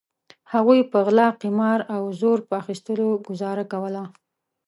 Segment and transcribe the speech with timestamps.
[0.53, 4.03] هغوی په غلا قمار او زور په اخیستلو ګوزاره کوله.